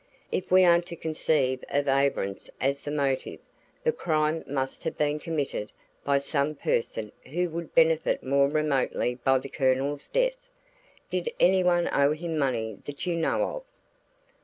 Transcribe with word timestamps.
If 0.31 0.49
we 0.49 0.63
are 0.63 0.81
to 0.81 0.95
conceive 0.95 1.63
of 1.69 1.87
avarice 1.87 2.49
as 2.59 2.81
the 2.81 2.89
motive, 2.89 3.39
the 3.83 3.91
crime 3.91 4.43
must 4.47 4.83
have 4.83 4.97
been 4.97 5.19
committed 5.19 5.71
by 6.03 6.17
some 6.17 6.55
person 6.55 7.11
who 7.27 7.49
would 7.51 7.75
benefit 7.75 8.23
more 8.23 8.49
remotely 8.49 9.19
by 9.23 9.37
the 9.37 9.47
Colonel's 9.49 10.09
death. 10.09 10.49
Did 11.11 11.31
anyone 11.39 11.87
owe 11.93 12.13
him 12.13 12.39
money 12.39 12.79
that 12.85 13.05
you 13.05 13.15
know 13.15 13.57
of?" 13.57 13.63